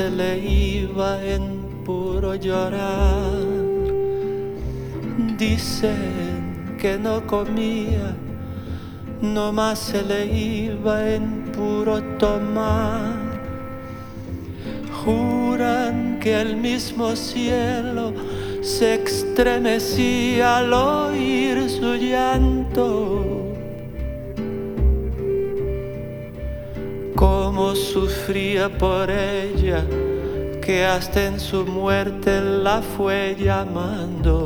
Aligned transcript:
se 0.00 0.08
le 0.08 0.38
iba 0.38 1.22
en 1.22 1.84
puro 1.84 2.34
llorar. 2.34 3.34
Dicen 5.36 6.74
que 6.80 6.96
no 6.96 7.26
comía, 7.26 8.16
no 9.20 9.52
más 9.52 9.78
se 9.78 10.00
le 10.02 10.24
iba 10.24 11.06
en 11.06 11.52
puro 11.52 12.02
tomar. 12.16 13.12
Juran 15.04 16.18
que 16.18 16.40
el 16.40 16.56
mismo 16.56 17.14
cielo 17.14 18.14
se 18.62 19.02
estremecía 19.04 20.60
al 20.60 20.72
oír 20.72 21.68
su 21.68 21.94
llanto. 21.96 23.29
Sufría 27.92 28.68
por 28.68 29.10
ella, 29.10 29.84
que 30.62 30.84
hasta 30.84 31.26
en 31.26 31.40
su 31.40 31.64
muerte 31.64 32.40
la 32.40 32.82
fue 32.82 33.36
llamando. 33.38 34.39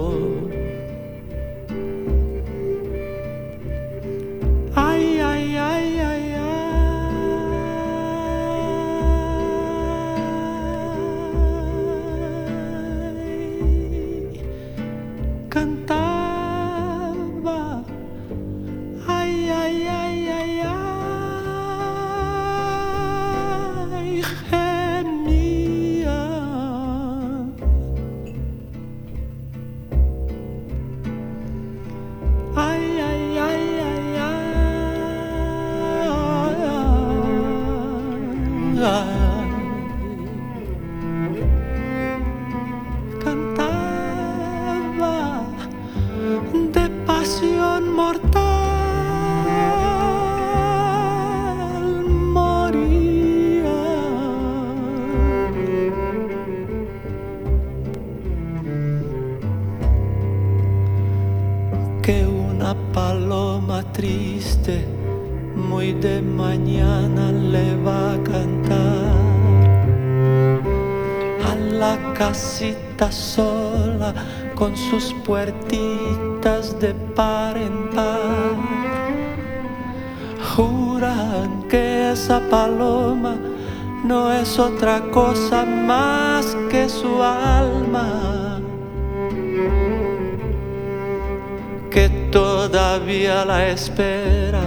Espera 93.70 94.62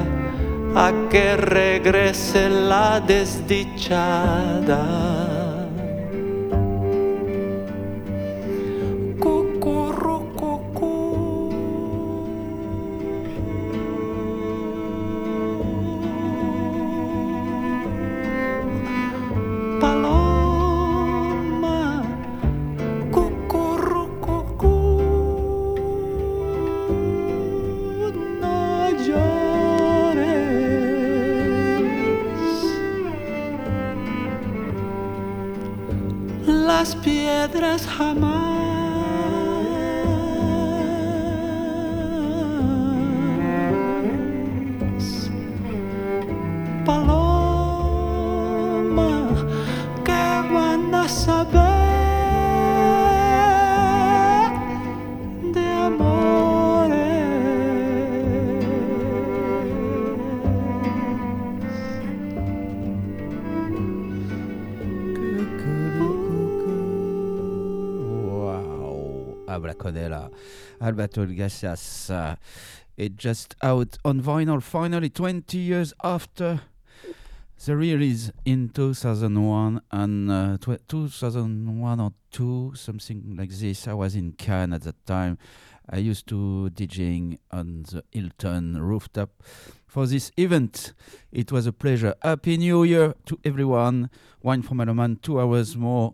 a 0.75 0.91
que 1.09 1.37
regrese 1.37 2.49
la 2.49 2.99
desdichada. 2.99 4.96
las 36.79 36.95
piedras 36.95 37.87
jamás. 37.87 38.56
Alberto 70.87 71.23
Iglesias. 71.23 72.09
Uh, 72.09 72.35
it 72.95 73.17
just 73.17 73.55
out 73.61 73.97
on 74.05 74.21
vinyl 74.21 74.61
finally 74.61 75.09
20 75.09 75.57
years 75.57 75.93
after 76.03 76.61
the 77.65 77.75
release 77.75 78.31
in 78.45 78.69
2001 78.69 79.81
and 79.91 80.31
uh, 80.31 80.57
2001 80.87 81.99
or 81.99 82.13
2 82.31 82.73
something 82.75 83.35
like 83.37 83.49
this. 83.51 83.87
I 83.87 83.93
was 83.93 84.15
in 84.15 84.31
cannes 84.31 84.73
at 84.73 84.83
that 84.83 85.05
time. 85.05 85.37
I 85.89 85.97
used 85.97 86.27
to 86.27 86.69
djing 86.73 87.37
on 87.51 87.83
the 87.83 88.03
hilton 88.11 88.81
rooftop 88.81 89.29
for 89.85 90.05
this 90.05 90.31
event. 90.37 90.93
It 91.31 91.51
was 91.51 91.65
a 91.65 91.73
pleasure. 91.73 92.15
Happy 92.21 92.57
new 92.57 92.83
year 92.83 93.15
to 93.25 93.39
everyone. 93.43 94.09
Wine 94.41 94.61
from 94.61 94.77
Meloman, 94.77 95.21
two 95.21 95.39
hours 95.39 95.75
more. 95.75 96.13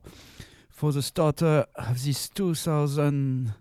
For 0.70 0.92
the 0.92 1.02
starter 1.02 1.66
of 1.76 2.04
this 2.04 2.30
2000 2.30 3.54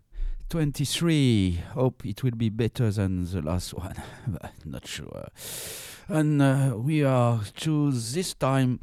23. 0.53 1.63
Hope 1.73 2.05
it 2.05 2.23
will 2.23 2.37
be 2.37 2.51
better 2.51 2.91
than 2.91 3.25
the 3.25 3.41
last 3.41 3.73
one, 3.75 3.95
but 4.29 4.53
not 4.67 4.87
sure. 4.87 5.29
And 6.09 6.43
uh, 6.43 6.75
we 6.77 7.03
are 7.05 7.41
choose 7.57 8.13
this 8.13 8.35
time 8.35 8.81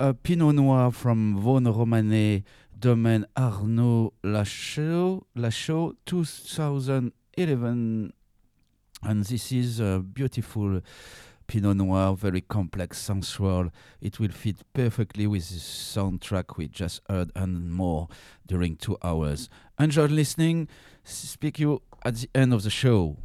a 0.00 0.14
Pinot 0.14 0.56
Noir 0.56 0.90
from 0.90 1.40
Vosne 1.40 1.72
Romanée, 1.72 2.42
Domaine 2.76 3.24
Arnaud 3.36 4.14
Lachaux, 4.24 5.22
Lachaux 5.36 5.94
2011. 6.06 8.12
And 9.04 9.24
this 9.24 9.52
is 9.52 9.78
a 9.78 10.00
beautiful 10.00 10.80
Pinot 11.46 11.76
Noir, 11.76 12.16
very 12.16 12.40
complex, 12.40 12.98
sensual. 12.98 13.70
It 14.00 14.18
will 14.18 14.32
fit 14.32 14.56
perfectly 14.74 15.28
with 15.28 15.50
the 15.50 15.60
soundtrack 15.60 16.56
we 16.56 16.66
just 16.66 17.00
heard 17.08 17.30
and 17.36 17.72
more 17.72 18.08
during 18.44 18.74
two 18.74 18.98
hours. 19.04 19.48
Enjoy 19.78 20.06
listening 20.06 20.66
speak 21.06 21.58
you 21.58 21.82
at 22.04 22.16
the 22.16 22.28
end 22.34 22.52
of 22.52 22.62
the 22.62 22.70
show. 22.70 23.16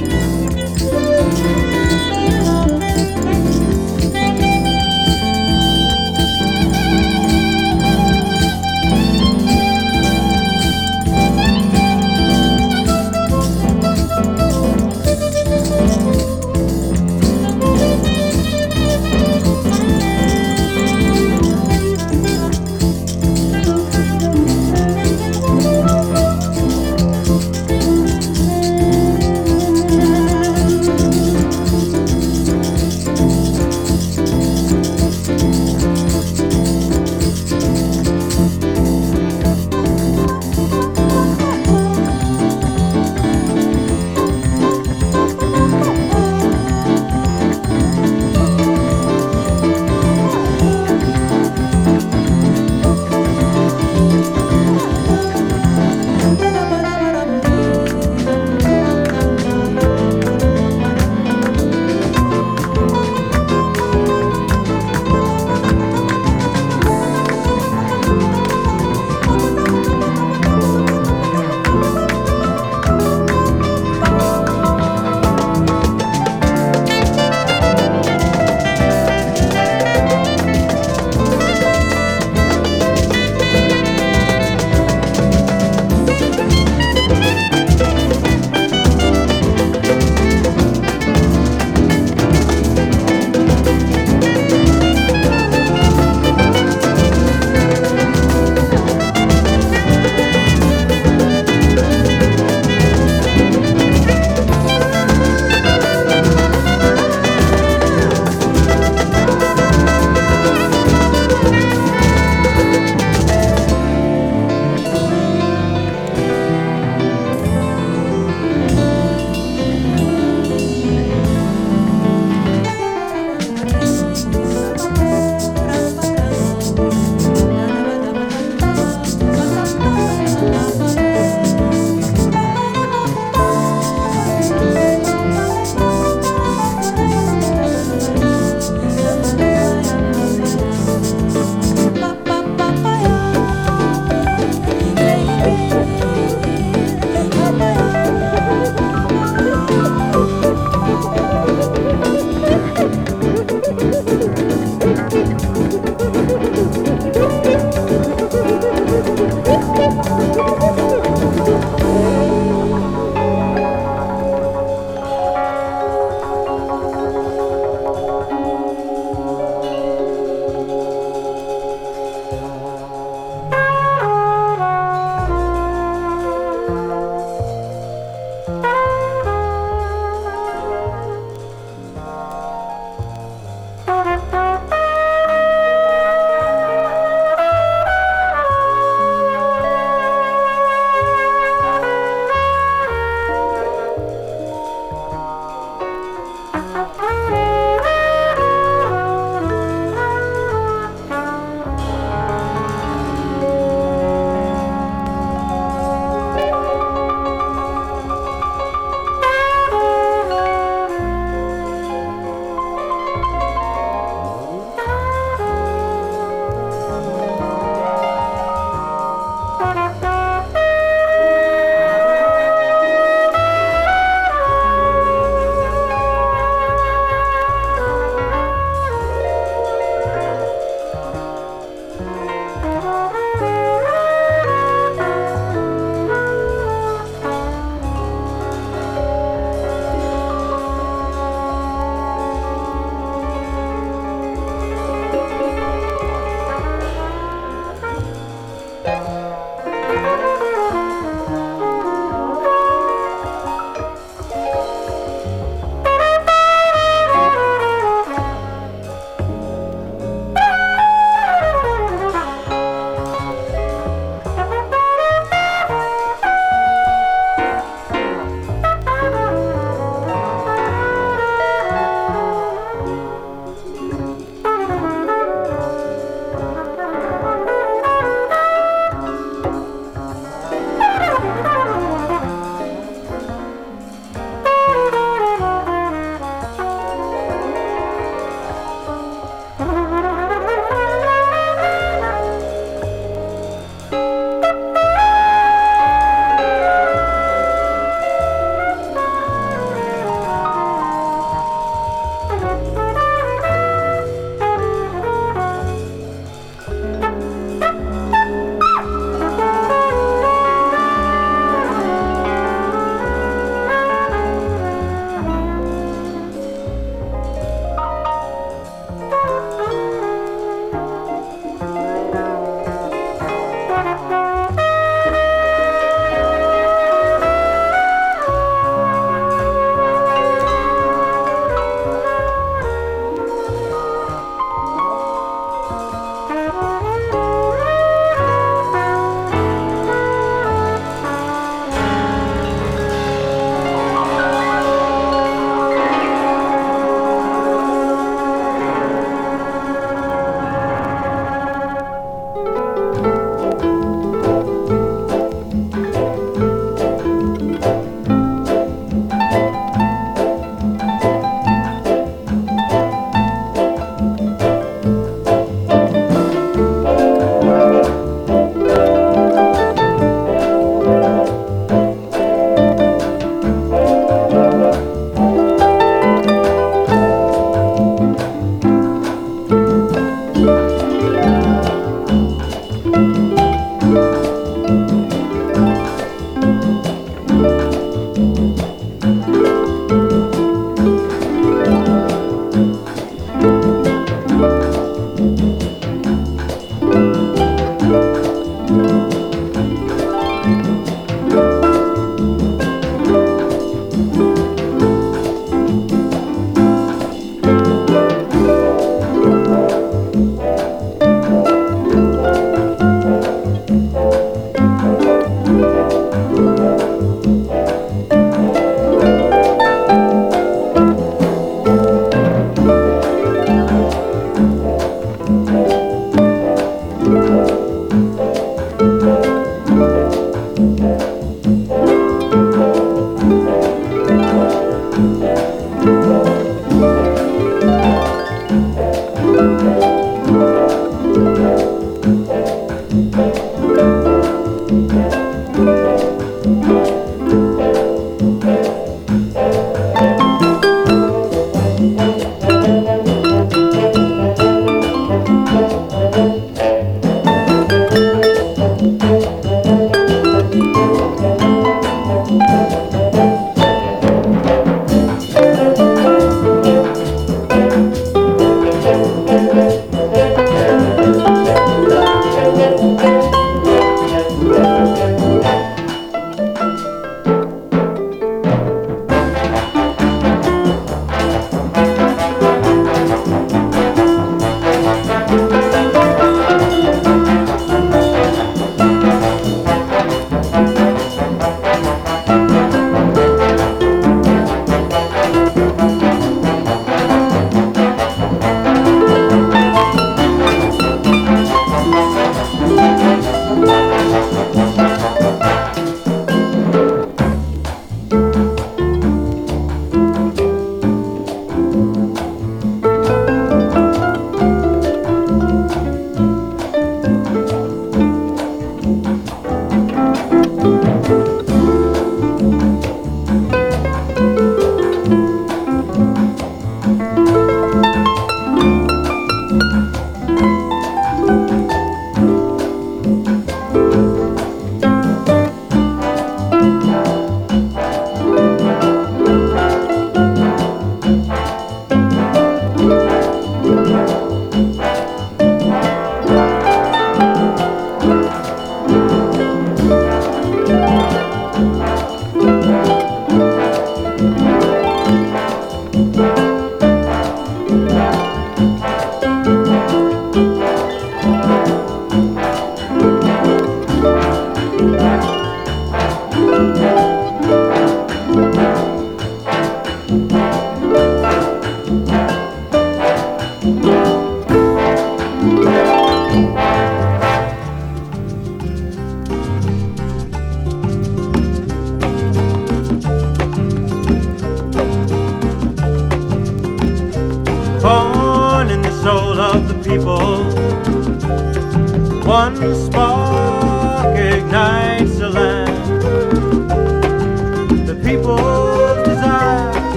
Bye. 0.00 0.39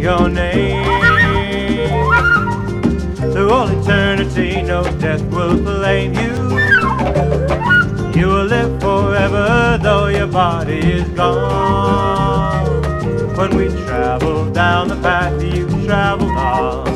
your 0.00 0.28
name. 0.28 0.84
Through 3.32 3.50
all 3.50 3.68
eternity, 3.68 4.62
no 4.62 4.82
death 4.98 5.22
will 5.24 5.56
blame 5.56 6.14
you. 6.14 6.34
You 8.18 8.26
will 8.26 8.44
live 8.46 8.80
forever, 8.80 9.78
though 9.80 10.08
your 10.08 10.26
body 10.26 10.78
is 10.78 11.08
gone. 11.10 12.66
When 13.36 13.56
we 13.56 13.68
travel 13.86 14.50
down 14.50 14.88
the 14.88 14.96
path 14.96 15.42
you 15.42 15.68
traveled 15.84 16.30
on. 16.30 16.87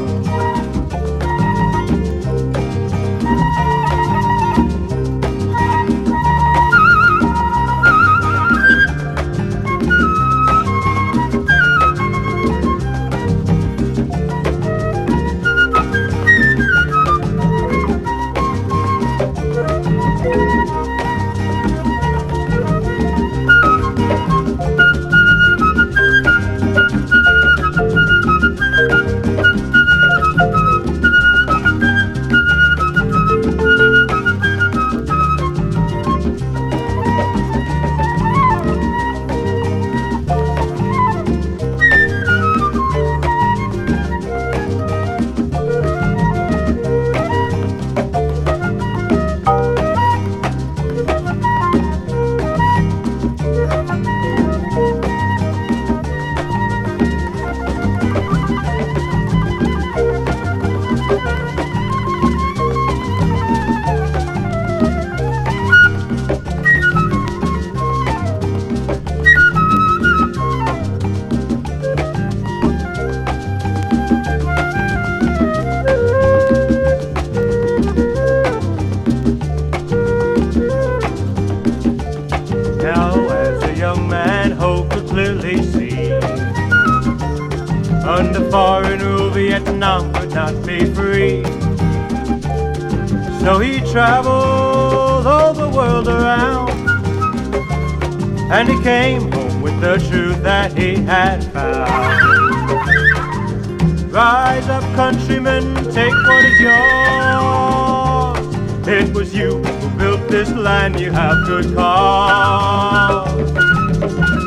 and 110.83 110.99
you 110.99 111.13
have 111.13 111.47
good 111.47 111.73
cause. 111.77 113.29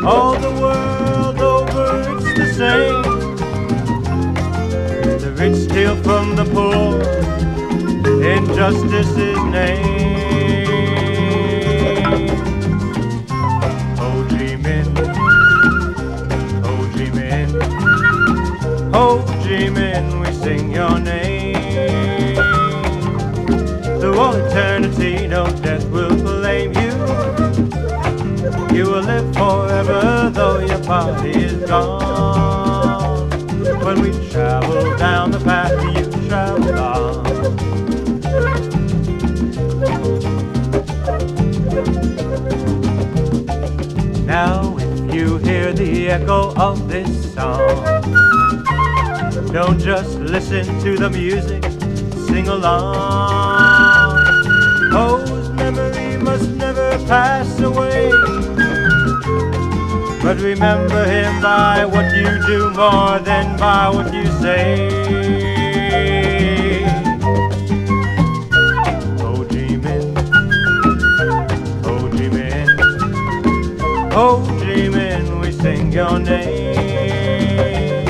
All 0.04 0.38
the 0.38 0.52
world 0.62 1.40
over 1.40 2.02
it's 2.12 2.26
the 2.38 2.48
same. 2.60 3.02
The 5.22 5.32
rich 5.40 5.56
steal 5.56 5.96
from 6.04 6.36
the 6.36 6.44
poor, 6.44 7.02
injustice 8.22 9.16
is 9.16 9.44
name. 9.46 9.95
party 30.86 31.32
is 31.32 31.54
gone. 31.68 33.30
When 33.84 34.02
we 34.02 34.12
travel 34.30 34.96
down 34.98 35.32
the 35.32 35.40
path 35.40 35.72
you 35.98 36.06
travel 36.28 36.80
on. 36.80 37.24
Now, 44.28 44.78
if 44.78 45.16
you 45.16 45.38
hear 45.40 45.74
the 45.74 46.10
echo 46.10 46.54
of 46.56 46.88
this 46.88 47.34
song, 47.34 48.04
don't 49.52 49.80
just 49.80 50.20
listen 50.20 50.66
to 50.82 50.98
the 50.98 51.10
music, 51.10 51.64
sing 52.28 52.48
along. 52.48 54.24
Those 54.92 55.50
memories 55.50 56.22
must 56.22 56.50
never 56.52 56.92
pass 57.08 57.60
away 57.60 57.95
remember 60.46 61.04
him 61.06 61.42
by 61.42 61.86
what 61.86 62.16
you 62.16 62.30
do 62.46 62.70
more 62.72 63.18
than 63.20 63.58
by 63.58 63.90
what 63.90 64.14
you 64.14 64.26
say. 64.44 64.88
Oh, 69.22 69.38
Ho 69.38 69.46
Chi 69.46 69.76
Minh, 69.84 70.14
oh, 71.84 71.98
Ho 72.00 72.10
Chi 72.10 72.28
Minh, 72.36 72.70
oh, 74.14 74.40
Ho 74.46 74.60
Chi 74.60 74.88
Minh, 74.96 75.42
we 75.42 75.52
sing 75.52 75.92
your 75.92 76.20
name. 76.20 78.06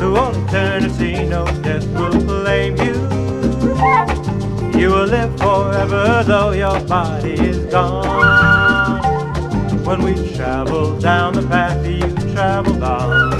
Who 0.00 0.14
won't 0.14 0.50
turn 0.50 0.84
a 0.86 0.90
sea, 0.90 1.24
no 1.24 1.44
death 1.62 1.86
will 1.98 2.20
blame 2.30 2.76
you. 2.78 2.96
You 4.78 4.88
will 4.90 5.06
live 5.06 5.38
forever 5.38 6.24
though 6.26 6.50
your 6.50 6.80
body 6.80 7.34
is 7.34 7.58
gone 7.66 8.41
when 9.92 10.14
we 10.14 10.34
travel 10.34 10.98
down 10.98 11.34
the 11.34 11.42
path 11.42 11.86
you 11.86 12.00
traveled 12.32 12.82
on. 12.82 13.30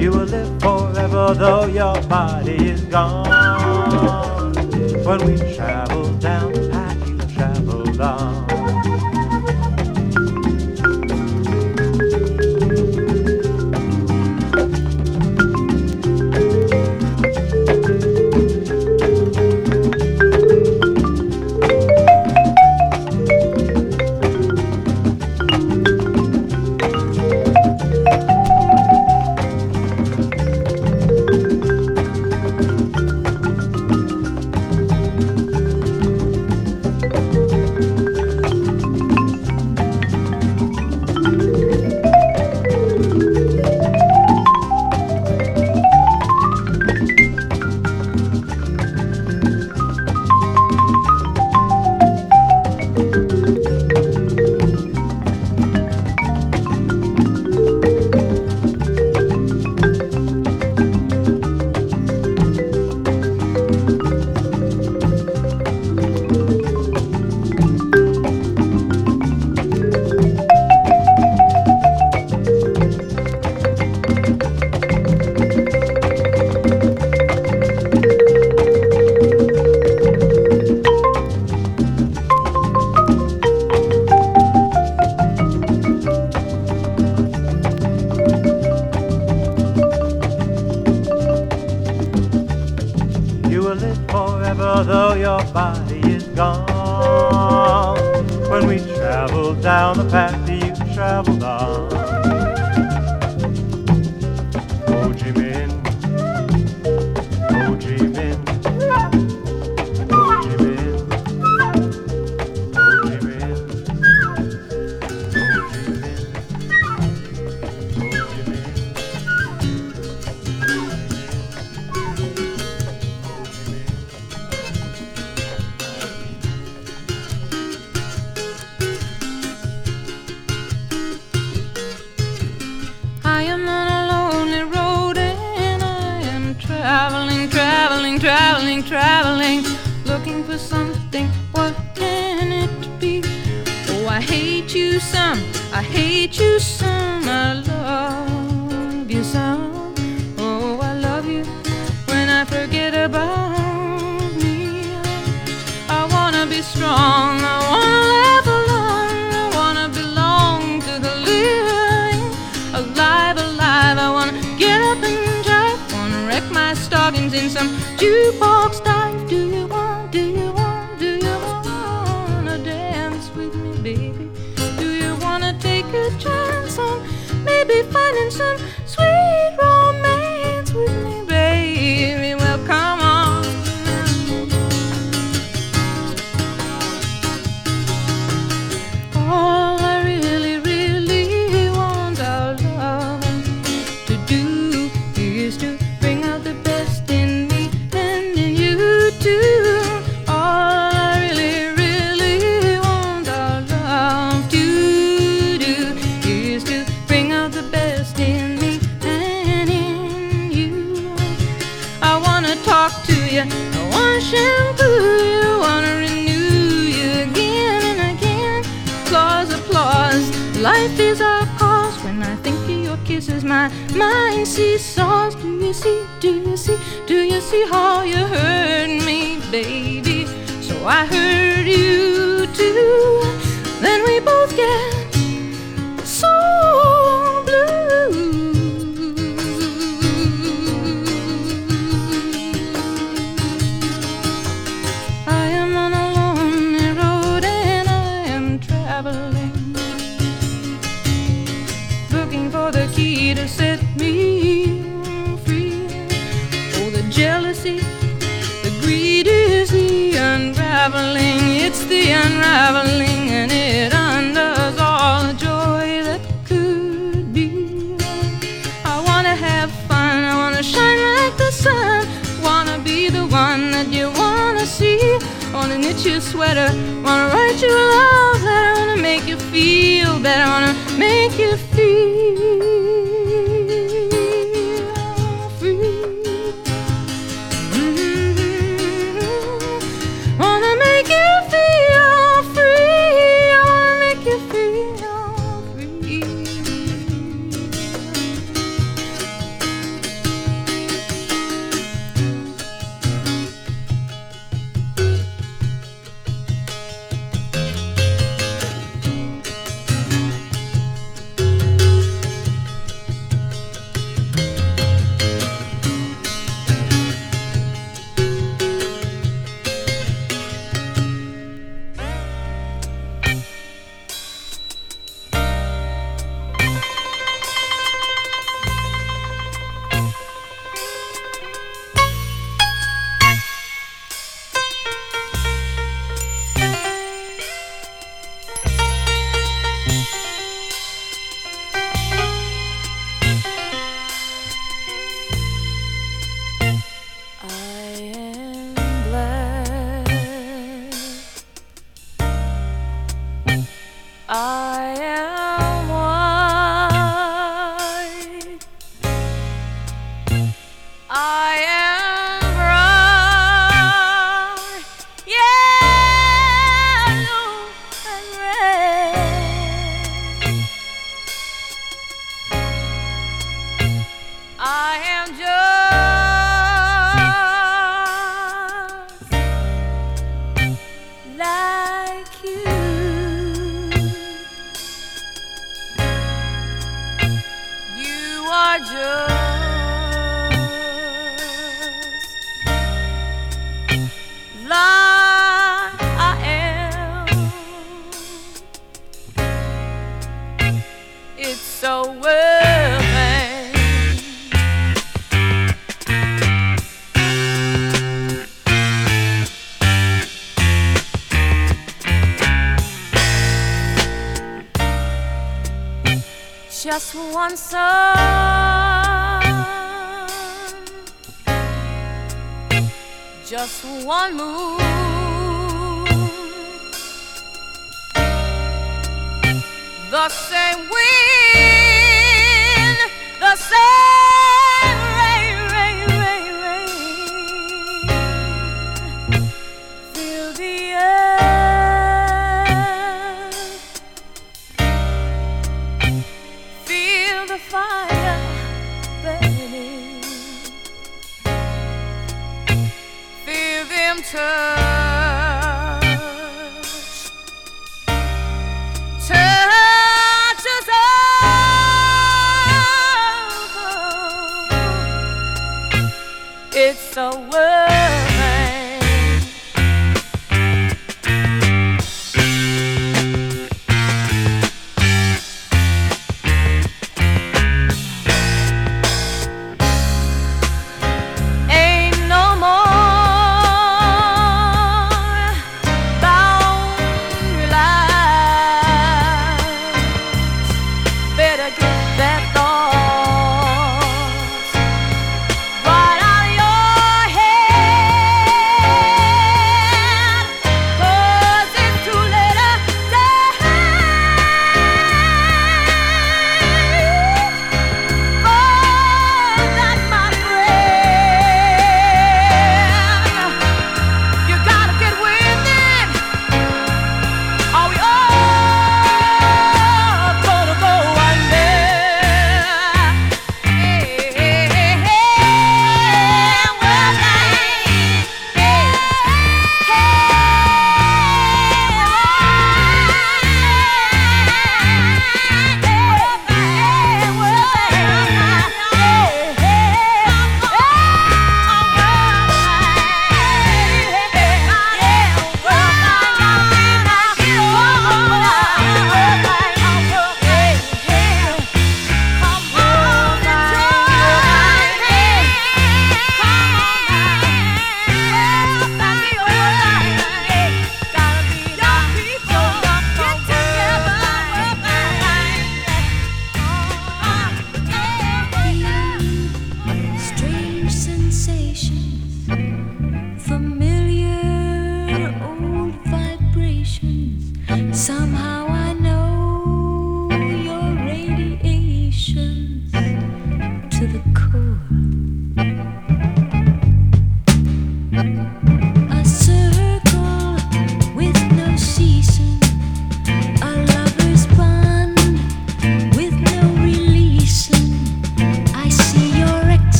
You 0.00 0.12
will 0.12 0.24
live 0.24 0.60
forever 0.60 1.34
though 1.34 1.66
your 1.66 2.00
body 2.02 2.68
is 2.70 2.82
gone 2.82 4.54
when 5.04 5.26
we 5.26 5.36
travel 5.56 6.11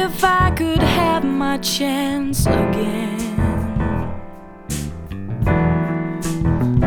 if 0.00 0.24
I 0.24 0.50
could 0.52 0.82
have 0.82 1.24
my 1.24 1.58
chance 1.58 2.46
again. 2.46 3.18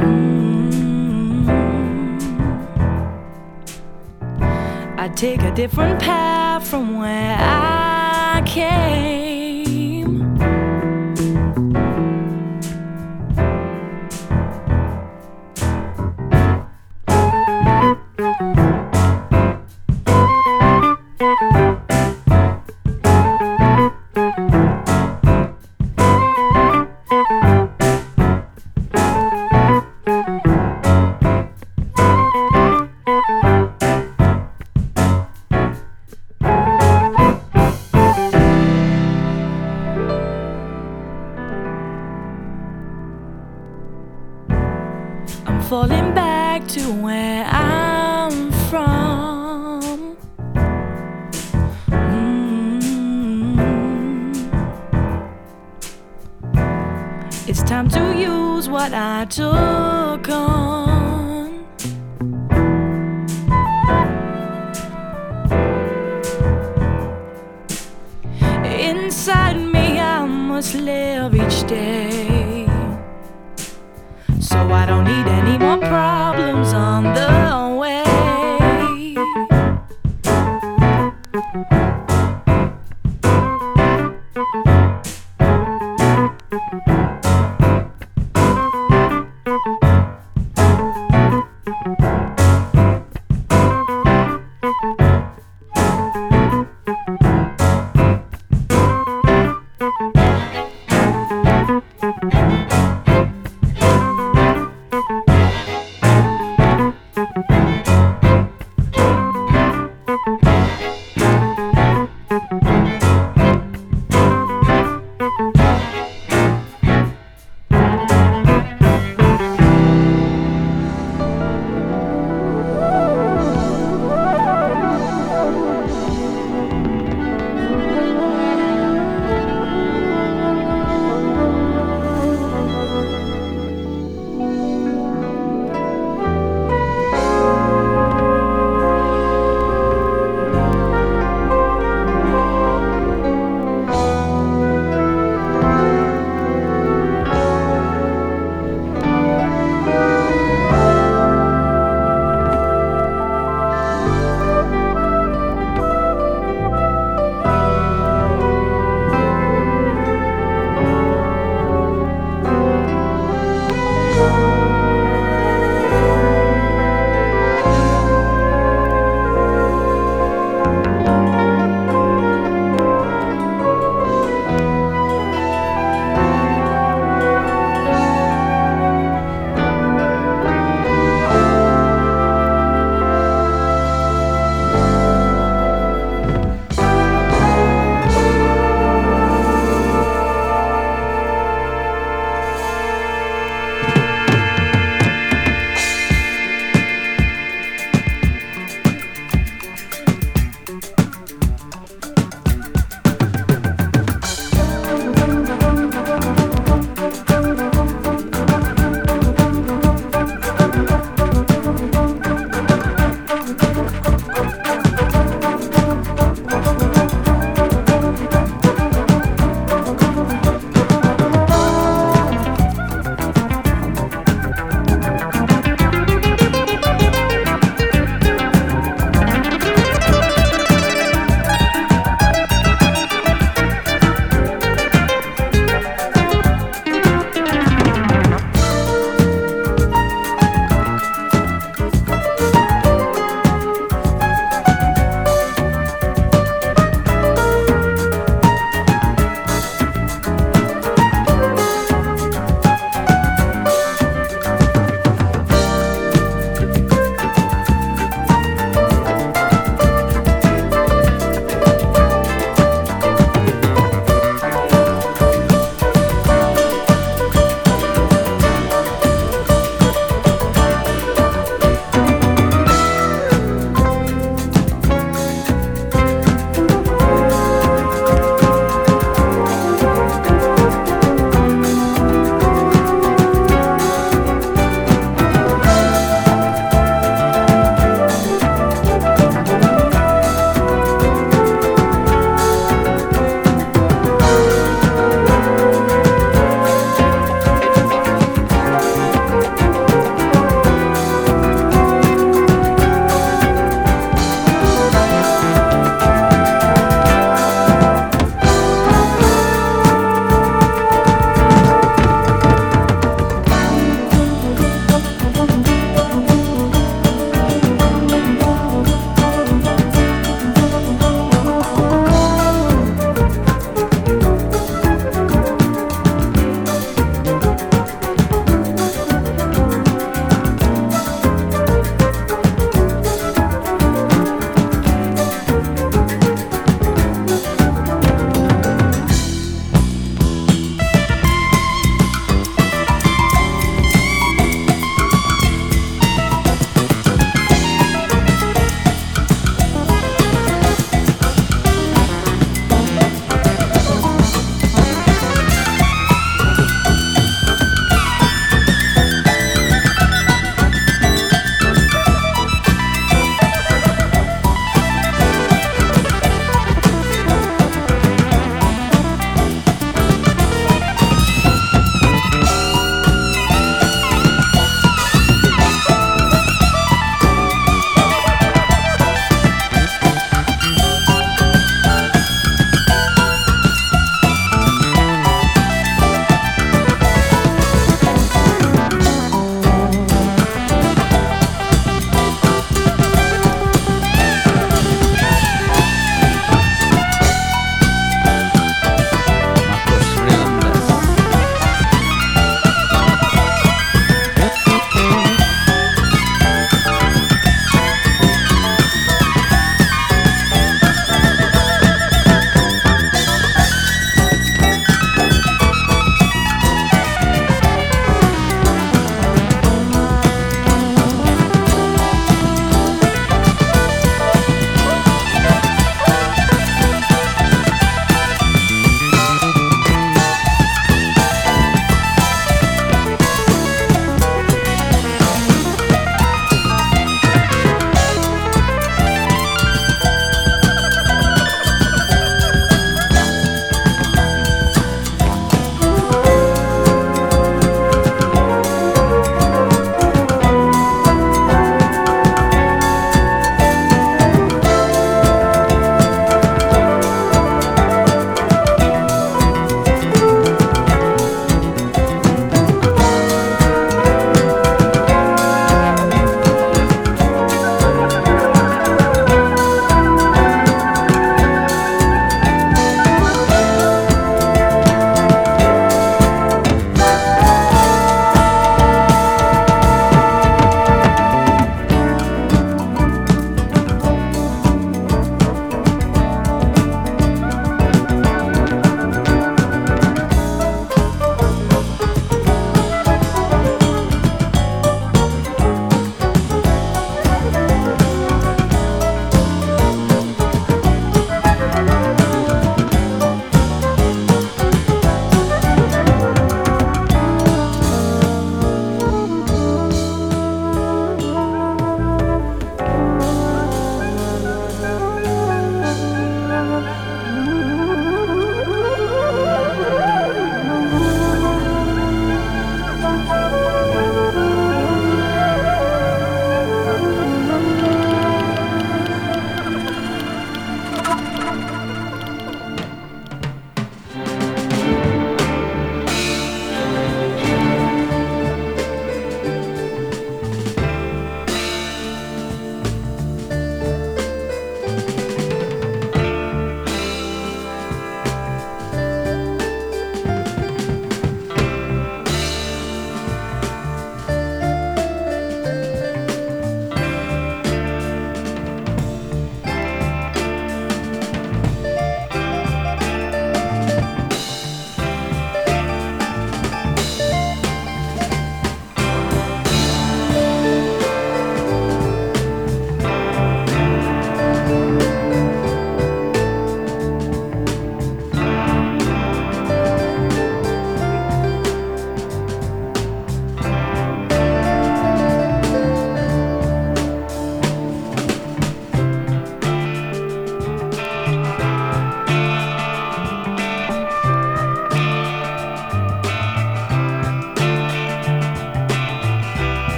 Mm. 0.00 1.38
I'd 4.98 5.16
take 5.16 5.42
a 5.42 5.52
different 5.54 6.00
path 6.00 6.66
from 6.66 6.98
where 6.98 7.36
I 7.38 8.42
came. 8.46 8.83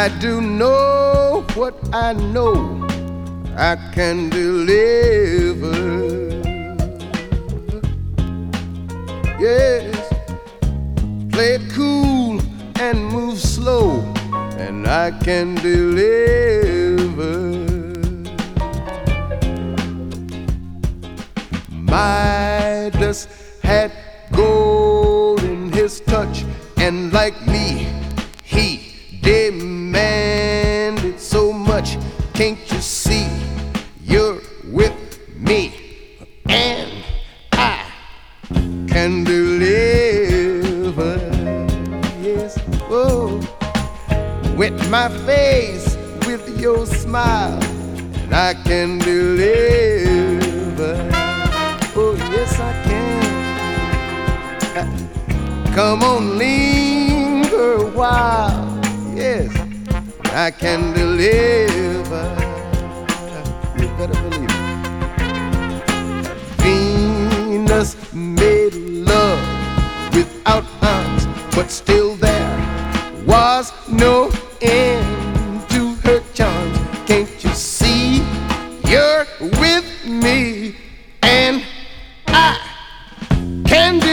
I 0.00 0.08
do 0.18 0.40
know 0.40 1.44
what 1.54 1.74
I 1.92 2.14
know 2.14 2.88
I 3.58 3.76
can 3.92 4.30
deliver. 4.30 4.49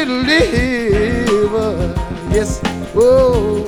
Deliver. 0.08 1.94
Yes, 2.32 2.62
oh. 2.96 3.64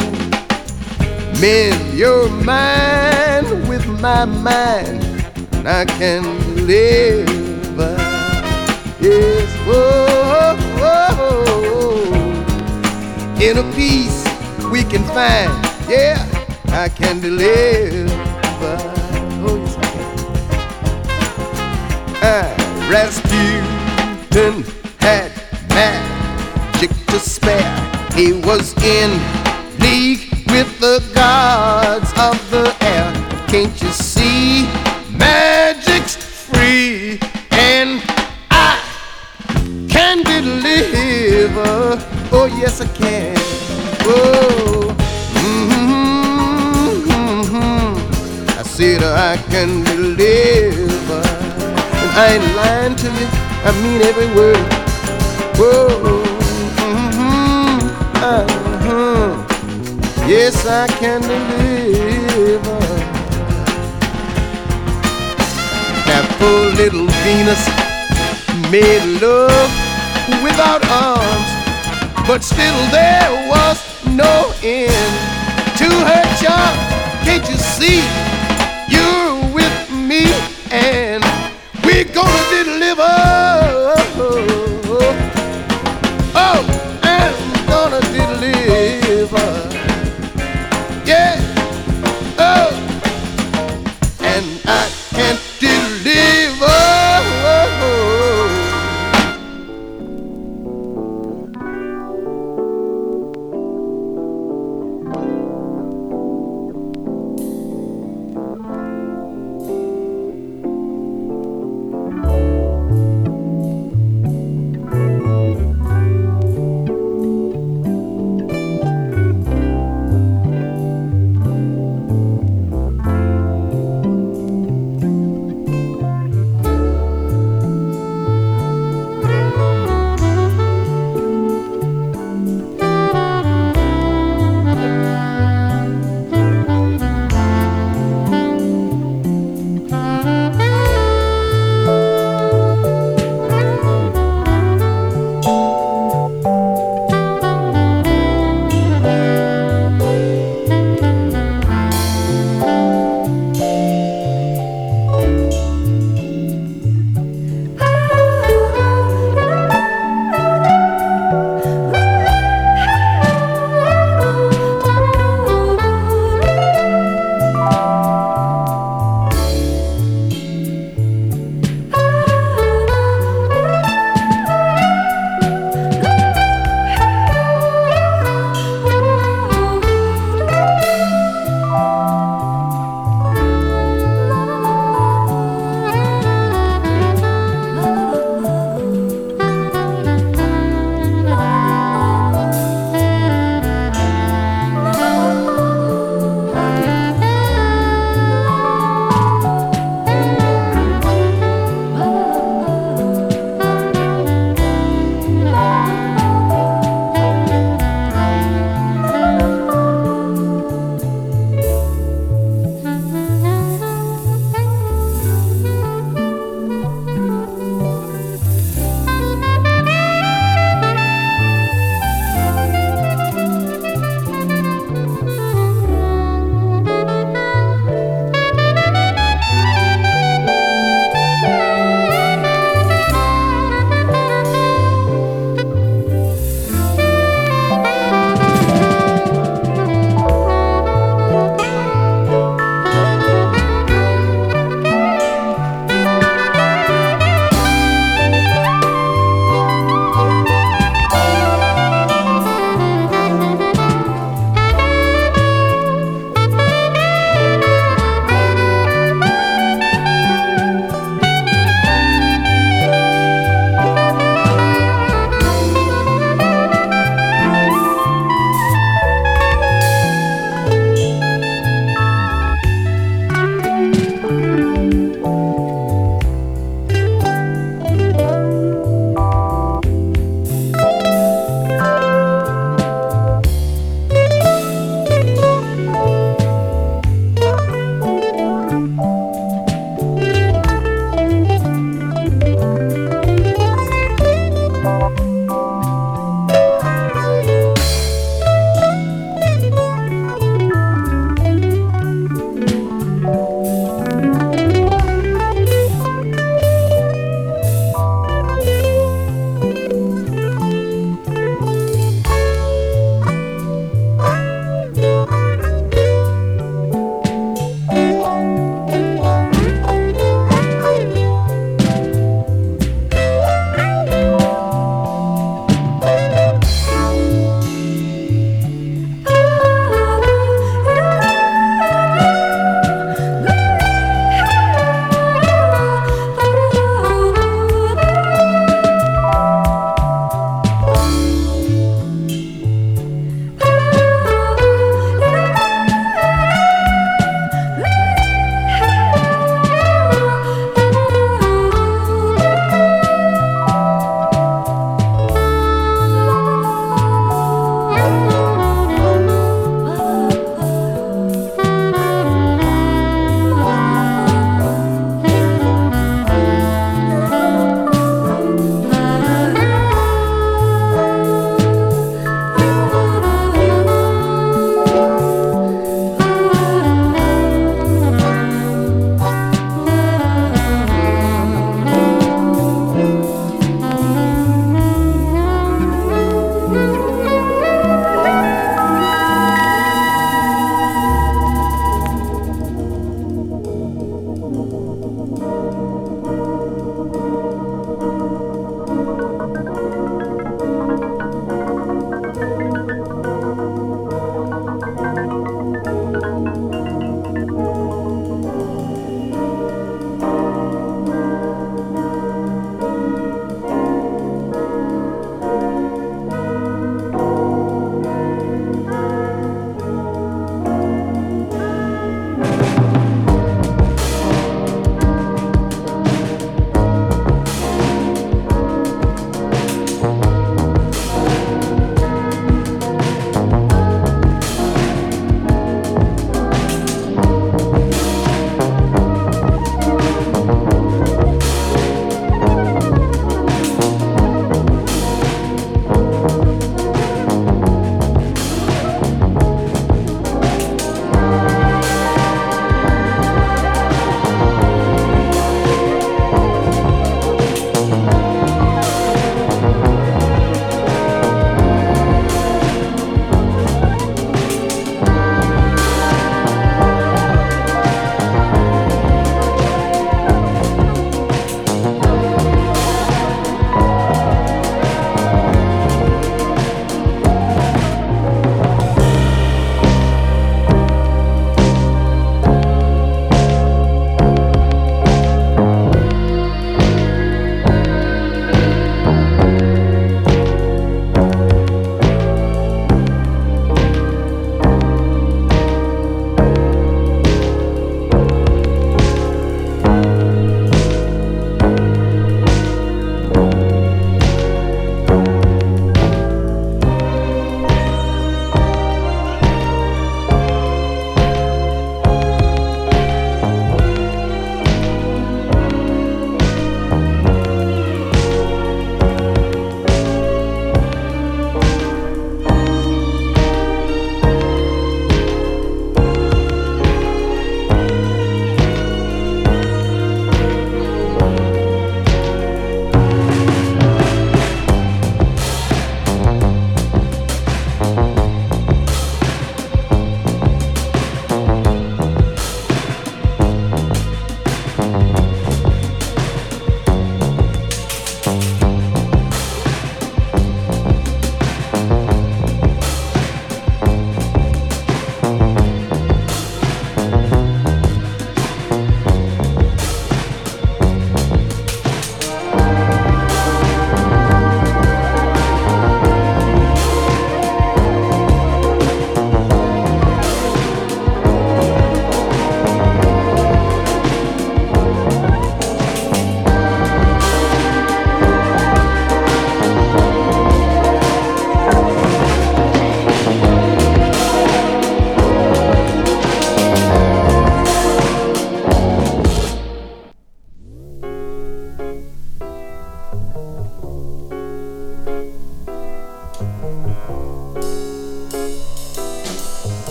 Mend 1.42 1.94
your 1.98 2.30
mind 2.30 3.48
with 3.68 3.86
my 4.02 4.26
mind, 4.26 5.04
and 5.54 5.68
I 5.68 5.86
can 5.86 6.24
deliver. 6.56 7.96
Yes, 9.00 9.50
whoa, 9.68 10.56
whoa. 10.80 11.44
Inner 13.42 13.68
peace 13.74 14.24
we 14.72 14.84
can 14.84 15.04
find. 15.16 15.52
Yeah, 15.90 16.20
I 16.70 16.90
can 16.90 17.20
deliver. 17.22 18.78
Oh, 19.46 19.60
I 19.78 19.88
can. 19.94 20.08
Ah, 22.22 22.48
Rasputin 22.92 24.56
had 25.00 25.32
magic 25.70 26.09
to 27.12 27.20
spare. 27.20 27.74
He 28.14 28.34
was 28.34 28.74
in 28.84 29.12
league 29.80 30.30
with 30.48 30.80
the 30.80 31.02
gods 31.14 32.12
of 32.18 32.38
the 32.52 32.76
air. 32.82 33.14
Can't 33.48 33.82
you 33.82 33.90
see? 33.90 34.68
Magic's 35.18 36.16
free, 36.16 37.20
and 37.52 38.02
I 38.52 38.80
can 39.90 40.24
deliver. 40.24 41.98
Oh, 42.32 42.46
yes, 42.62 42.82
I 42.82 42.88
can. 42.88 43.36
Oh, 44.06 44.96
mm-hmm. 45.34 46.38
I 48.60 48.64
said 48.64 49.04
I 49.04 49.38
can 49.50 49.84
deliver. 49.84 51.22
And 52.02 52.12
I 52.16 52.28
ain't 52.34 52.56
lying 52.56 52.96
to 52.96 53.08
you, 53.08 53.28
I 53.66 53.72
mean 53.84 54.02
every 54.02 54.30
word. 54.36 54.58
Whoa, 55.58 56.19
uh-huh. 58.30 59.46
Yes, 60.28 60.66
I 60.68 60.88
can 61.00 61.22
deliver. 61.22 62.80
Now, 66.06 66.24
poor 66.38 66.72
little 66.82 67.08
Venus 67.26 67.64
made 68.72 69.06
love 69.22 69.72
without 70.44 70.86
arms, 70.90 71.50
but 72.28 72.44
still 72.44 72.80
there 72.92 73.48
was 73.50 73.78
no 74.06 74.54
end 74.62 75.14
to 75.78 75.90
her 76.10 76.24
charm. 76.42 76.78
Can't 77.26 77.48
you 77.50 77.58
see? 77.58 78.04
You're 78.94 79.54
with 79.54 79.78
me, 79.92 80.24
and 80.72 81.24
we're 81.84 82.06
gonna 82.14 82.44
deliver. 82.52 84.49